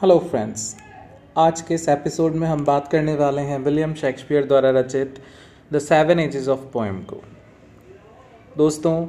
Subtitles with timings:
[0.00, 0.76] Hello friends
[1.38, 5.14] आज के इस एपिसोड में हम बात करने वाले हैं विलियम शेक्सपियर द्वारा रचित
[5.72, 7.20] the seven ages of poem को।
[8.56, 9.06] दोस्तों,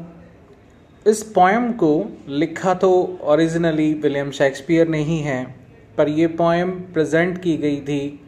[1.05, 1.91] इस पोएम को
[2.27, 5.43] लिखा तो ओरिजिनली विलियम शेक्सपियर ने ही है,
[5.97, 8.19] पर यह पोएम प्रेजेंट की गई थी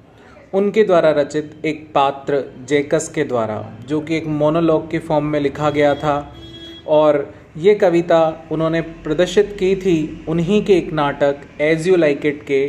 [0.54, 5.40] उनके द्वारा रचित एक पात्र जेकस के द्वारा, जो कि एक मोनोलॉग के फॉर्म में
[5.40, 6.34] लिखा गया था,
[6.88, 12.44] और ये कविता उन्होंने प्रदर्शित की थी उन्हीं के एक नाटक एज यू लाइक इट
[12.44, 12.62] के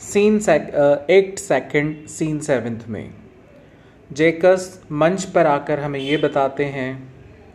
[0.00, 0.36] scene
[1.10, 3.10] act second scene seventh में।
[4.10, 6.90] जेकस मंच पर आकर हमें ये बताते हैं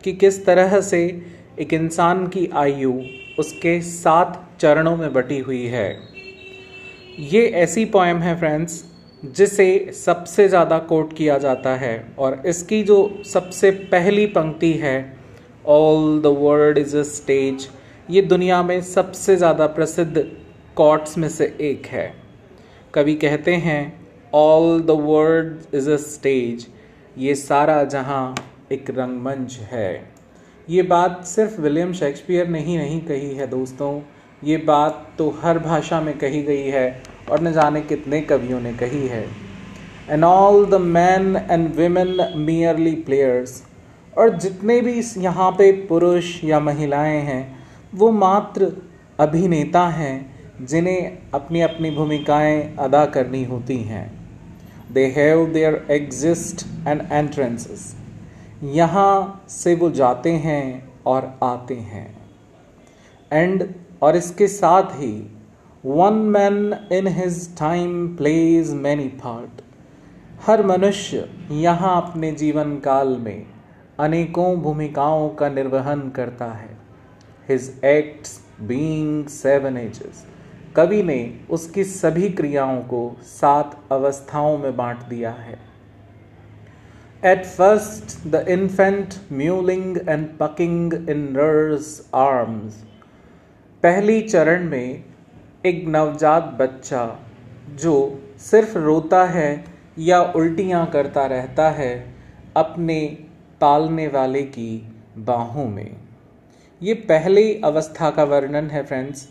[0.04, 1.02] कि किस तरह से
[1.60, 2.92] एक इंसान की आयु
[3.38, 5.88] उसके सात चरणों में बटी हुई है।
[7.30, 8.84] ये ऐसी पोएम है फ्रेंड्स
[9.36, 15.19] जिसे सबसे ज़्यादा कोट किया जाता है और इसकी जो सबसे पहली पंक्ति है
[15.70, 17.68] all the world is a stage
[18.10, 20.24] ये दुनिया में सबसे ज़्यादा प्रसिद्ध
[20.76, 22.12] कॉट्स में से एक है।
[22.94, 23.82] कवि कहते हैं
[24.34, 26.66] all the world is a stage
[27.18, 28.34] ये सारा जहाँ
[28.72, 29.92] एक रंगमंच है।
[30.68, 34.00] ये बात सिर्फ़ विलियम शेक्सपियर ने ही नहीं कही है, दोस्तों।
[34.42, 38.72] ये बात तो हर भाषा में कही गई है और न जाने कितने कवियों ने
[38.74, 39.24] कही है।
[40.10, 43.62] And all the man and women merely players
[44.18, 47.58] और जितने भी यहाँ पे पुरुष या महिलाएँ हैं,
[47.94, 48.72] वो मात्र
[49.18, 54.10] अभिनेता हैं, जिन्हें अपनी अपनी भूमिकाएँ अदा करनी होती हैं।
[54.92, 57.94] They have their exist and entrances
[58.62, 62.08] यहाँ से वो जाते हैं और आते हैं।
[63.30, 63.68] एंड
[64.02, 65.12] और इसके साथ ही
[65.84, 69.62] one man in his time plays many part
[70.46, 73.46] हर मनुष्य यहाँ अपने जीवन काल में
[74.00, 76.76] अनेकों भूमिकाओं का निर्वहन करता है।
[77.48, 80.24] His acts being seven ages
[80.76, 81.18] कवि ने
[81.50, 85.58] उसकी सभी क्रियाओं को सात अवस्थाओं में बांट दिया है।
[87.24, 92.82] At first the infant mewling and puking in nurse arms
[93.82, 95.04] पहली चरण में
[95.66, 97.04] एक नवजात बच्चा,
[97.74, 99.64] जो सिर्फ़ रोता है
[99.98, 101.92] या उल्टियाँ करता रहता है,
[102.56, 102.96] अपने
[103.60, 104.70] पालने वाले की
[105.26, 105.96] बाहों में।
[106.80, 109.28] ये पहली अवस्था का वर्णन है फ्रेंड्स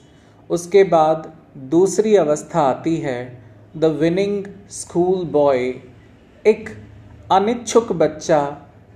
[0.49, 1.31] उसके बाद
[1.69, 3.19] दूसरी अवस्था आती है
[3.77, 5.73] द विनिंग स्कूल बॉय
[6.45, 6.69] एक
[7.31, 8.41] अनिच्छुक बच्चा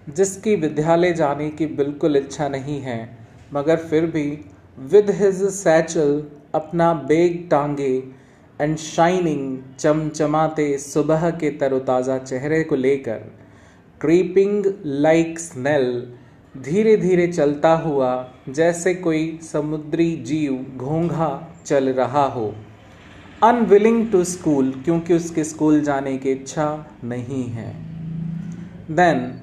[0.10, 3.00] जिसकी विद्यालय जाने की बिल्कुल इच्छा नहीं है,
[3.54, 4.26] मगर फिर भी
[4.78, 6.24] विद हिज सैचल
[6.56, 7.94] अपना बेग टांगे
[8.60, 13.22] एंड शाइनिंग चमचमाते सुबह के तरोताज़ा चेहरे को लेकर।
[14.04, 16.14] क्रीपिंग लाइक स्नेल
[16.58, 22.56] धीरे धीरे चलता हुआ, जैसे कोई समुद्री जीव घोंघा चल रहा हो।
[23.44, 27.74] अनविलिंग टू स्कूल क्योंकि उसके स्कूल जाने की इच्छा नहीं है।
[28.92, 29.42] देन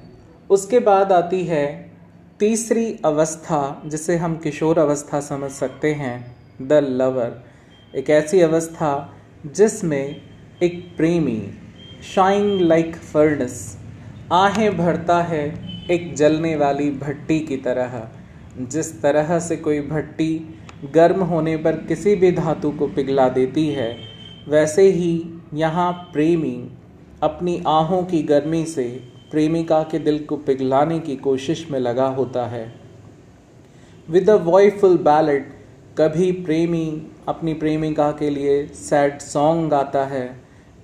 [0.49, 1.91] उसके बाद आती है
[2.39, 7.43] तीसरी अवस्था, जिसे हम किशोर अवस्था समझ सकते हैं द लवर
[7.95, 9.13] एक ऐसी अवस्था
[9.45, 10.21] जिसमें
[10.63, 11.53] एक प्रेमी
[12.15, 13.80] शाइंग लाइक फर्नस
[14.31, 15.43] आहें भरता है
[15.91, 18.01] एक जलने वाली भट्टी की तरह।
[18.61, 20.29] जिस तरह से कोई भट्टी
[20.93, 23.95] गर्म होने पर किसी भी धातु को पिघला देती है,
[24.49, 26.55] वैसे ही यहाँ प्रेमी
[27.23, 28.85] अपनी आहों की गर्मी से
[29.31, 32.63] प्रेमिका के दिल को पिघलाने की कोशिश में लगा होता है।
[34.09, 35.51] विद अ वॉयफुल बैलेट
[35.97, 36.85] कभी प्रेमी
[37.27, 40.25] अपनी प्रेमिका के लिए सैड सॉन्ग गाता है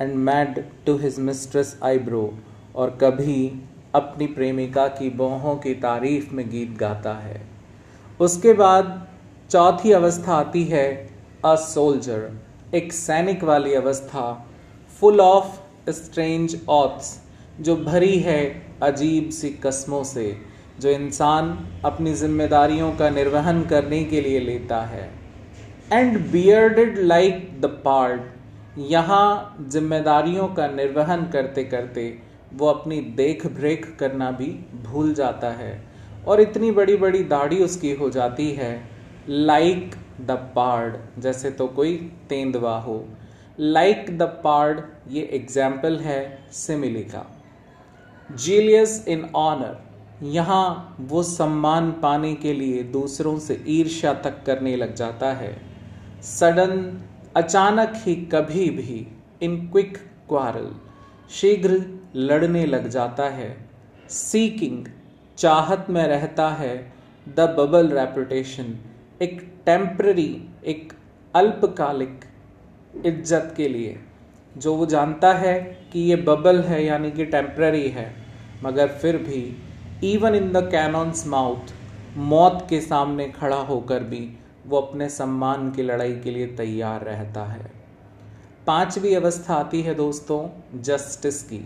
[0.01, 2.23] and made to his mistress eyebrow
[2.77, 3.61] और कभी
[3.95, 7.41] अपनी प्रेमिका की बोहों की तारीफ़ में गीत गाता है।
[8.19, 9.07] उसके बाद
[9.51, 11.09] चौथी अवस्था आती है
[11.45, 12.29] अ सोल्जर,
[12.75, 14.47] एक सैनिक वाली अवस्था,
[14.99, 17.21] फुल ऑफ़ स्ट्रेंज ऑथ्स,
[17.61, 20.37] जो भरी है अजीब सी कस्मों से,
[20.79, 25.09] जो इंसान अपनी जिम्मेदारियों का निर्वहन करने के लिए लेता है।
[25.93, 28.21] And bearded like the part
[28.77, 34.47] यहाँ जिम्मेदारियों का निर्वहन करते करते वो अपनी देख रेख करना भी
[34.83, 35.71] भूल जाता है
[36.27, 38.71] और इतनी बड़ी बड़ी दाढ़ी उसकी हो जाती है
[39.29, 41.95] लाइक द पार्ड जैसे तो कोई
[42.29, 43.03] तेंदवा हो।
[43.59, 46.21] लाइक द पार्ड ये एग्ज़ाम्पल है
[46.53, 47.25] सिमिली का।
[48.29, 54.93] जीलियस इन ऑनर यहाँ वो सम्मान पाने के लिए दूसरों से ईर्ष्या तक करने लग
[54.95, 55.55] जाता है।
[56.23, 57.01] सडन
[57.35, 59.05] अचानक ही कभी भी
[59.41, 59.97] इन क्विक
[60.29, 60.69] क्वारल
[61.31, 61.81] शीघ्र
[62.15, 63.55] लड़ने लग जाता है।
[64.09, 64.85] सीकिंग
[65.37, 66.75] चाहत में रहता है।
[67.27, 68.77] द बबल रेपुटेशन
[69.21, 70.29] एक टेम्प्ररी
[70.65, 70.93] एक
[71.33, 72.19] अल्पकालिक
[73.05, 73.97] इज़्ज़त के लिए।
[74.55, 75.59] जो वो जानता है
[75.93, 78.11] कि ये बबल है, यानी कि टेम्प्ररी है,
[78.63, 79.41] मगर फिर भी
[80.03, 81.73] even in the cannon's mouth
[82.17, 84.29] मौत के सामने खड़ा होकर भी,
[84.67, 87.76] वो अपने सम्मान की लड़ाई के लिए तैयार रहता है।
[88.67, 90.39] पांचवी अवस्था आती है दोस्तों,
[90.81, 91.59] जस्टिस की।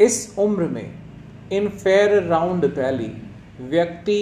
[0.00, 0.94] इस उम्र में,
[1.52, 3.12] इन फेयर राउंड वैली
[3.60, 4.18] व्यक्ति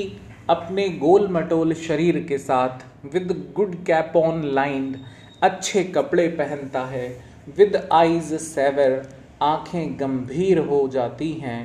[0.51, 4.97] अपने गोल मटोल शरीर के साथ with good cap on lined
[5.43, 7.09] अच्छे कपड़े पहनता है
[7.57, 9.07] विद आईज सेवर
[9.43, 11.61] आँखें गंभीर हो जाती हैं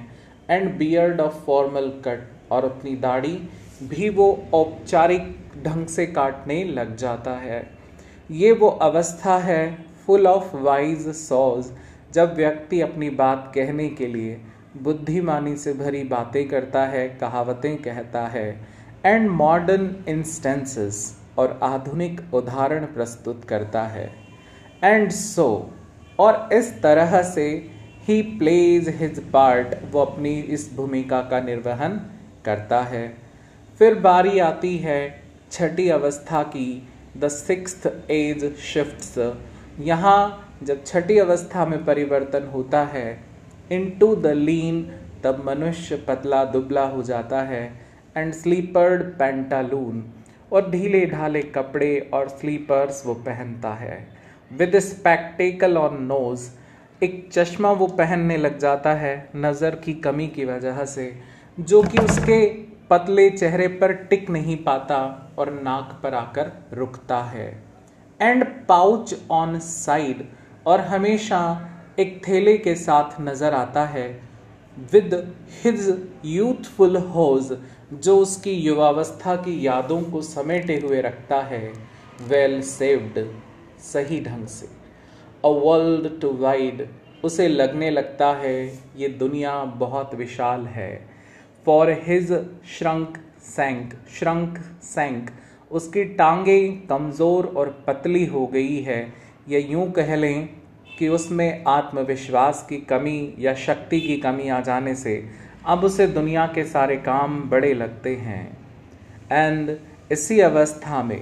[0.49, 3.37] and beard of formal cut और अपनी दाढ़ी
[3.83, 5.35] भी वो औपचारिक
[5.65, 7.61] ढंग से काटने लग जाता है।
[8.31, 11.65] ये वो अवस्था है फुल ऑफ़ वाइज सॉज
[12.13, 14.37] जब व्यक्ति अपनी बात कहने के लिए
[14.83, 18.45] बुद्धिमानी से भरी बातें करता है कहावतें कहता है
[19.05, 21.01] एंड मॉडर्न इंस्टेंसेस
[21.37, 24.09] और आधुनिक उदाहरण प्रस्तुत करता है।
[24.83, 27.45] एंड सो so, और इस तरह से
[28.07, 31.99] ही प्लेज हिज पार्ट वो अपनी इस भूमिका का निर्वहन
[32.45, 33.07] करता है।
[33.79, 34.99] फिर बारी आती है
[35.51, 36.67] छठी अवस्था की
[37.17, 39.17] द सिक्स एज शिफ्ट्स
[39.79, 43.19] यहाँ जब छठी अवस्था में परिवर्तन होता है
[43.71, 44.81] इन टू द लीन
[45.23, 47.63] तब मनुष्य पतला दुबला हो जाता है
[48.17, 50.03] एंड स्लीपर्ड पेंटालून
[50.51, 53.97] और ढीले ढाले कपड़े और स्लीपर्स वो पहनता है।
[54.51, 56.49] विद स्पेक्टेकल ऑन नोज़
[57.01, 61.11] एक चश्मा वो पहनने लग जाता है, नज़र की कमी की वजह से,
[61.57, 62.45] जो कि उसके
[62.89, 64.97] पतले चेहरे पर टिक नहीं पाता
[65.39, 67.68] और नाक पर आकर रुकता है।
[68.21, 70.23] एंड पाउच ऑन साइड
[70.67, 71.41] और हमेशा
[71.99, 74.07] एक थैले के साथ नज़र आता है
[74.93, 75.13] विद
[75.63, 75.87] हिज
[76.25, 77.51] यूथफुल होज
[77.93, 81.61] जो उसकी युवावस्था की यादों को समेटे हुए रखता है
[82.21, 83.19] वेल सेव्ड
[83.83, 84.67] सही ढंग से।
[85.45, 86.87] अ वर्ल्ड टू वाइड
[87.23, 88.65] उसे लगने लगता है,
[88.97, 90.93] ये दुनिया बहुत विशाल है।
[91.65, 92.31] For his
[92.77, 95.29] shrunk shank shrunk shank
[95.71, 99.01] उसकी टांगें कमज़ोर और पतली हो गई है।
[99.49, 100.49] या यूँ कह लें
[100.99, 105.23] कि उसमें आत्मविश्वास की कमी या शक्ति की कमी आ जाने से
[105.67, 108.57] अब उसे दुनिया के सारे काम बड़े लगते हैं।
[109.31, 109.77] एंड
[110.11, 111.21] इसी अवस्था में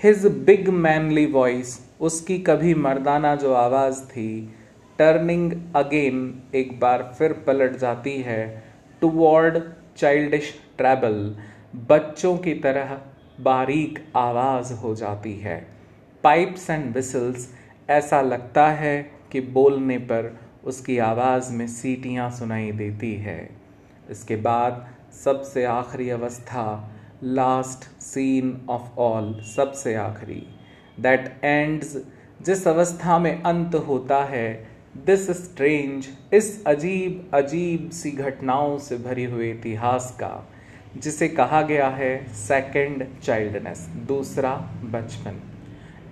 [0.00, 4.30] हिज बिग मैनली वॉइस उसकी कभी मर्दाना जो आवाज़ थी
[4.98, 6.20] टर्निंग अगेन
[6.54, 8.42] एक बार फिर पलट जाती है
[9.02, 9.60] टूवर्ड
[9.96, 11.18] चाइल्डिश ट्रैबल
[11.88, 12.96] बच्चों की तरह
[13.40, 15.56] बारीक आवाज़ हो जाती है।
[16.24, 17.48] पाइप्स एंड विसल्स
[17.90, 18.96] ऐसा लगता है
[19.32, 23.40] कि बोलने पर उसकी आवाज़ में सीटियाँ सुनाई देती है।
[24.10, 26.64] इसके बाद सबसे आखिरी अवस्था
[27.22, 30.42] लास्ट सीन ऑफ़ ऑल सबसे आखिरी।
[31.00, 31.96] दैट एंड्स
[32.42, 34.48] जिस अवस्था में अंत होता है
[35.06, 40.32] दिस स्ट्रेंज इस अजीब अजीब सी घटनाओं से भरी हुए इतिहास का।
[40.96, 44.54] जिसे कहा गया है सेकेंड चाइल्डनेस दूसरा
[44.84, 45.40] बचपन।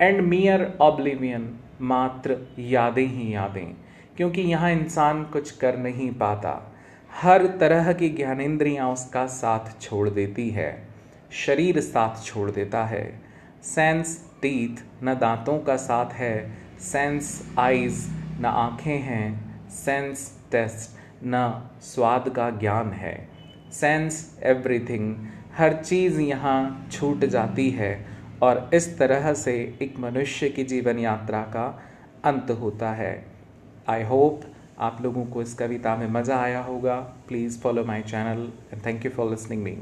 [0.00, 1.48] एंड मियर ऑब्लिवियन
[1.80, 3.75] मात्र यादें ही यादें,
[4.16, 6.52] क्योंकि यहाँ इंसान कुछ कर नहीं पाता।
[7.10, 10.70] हर तरह की ज्ञानेन्द्रियाँ उसका साथ छोड़ देती है,
[11.36, 13.04] शरीर साथ छोड़ देता है।
[13.64, 16.34] सेंस टीथ न दांतों का साथ है
[16.82, 18.06] सेंस आइज़
[18.41, 23.17] न आँखें हैं सेंस टेस्ट न स्वाद का ज्ञान है।
[23.72, 25.15] सेंस एवरीथिंग
[25.58, 27.93] हर चीज़ यहाँ छूट जाती है
[28.43, 31.67] और इस तरह से एक मनुष्य की जीवन यात्रा का
[32.25, 33.13] अंत होता है।
[33.89, 34.41] आई होप
[34.79, 36.96] आप लोगों को इस कविता में मज़ा आया होगा।
[37.29, 39.77] Please follow my channel and thank you for listening me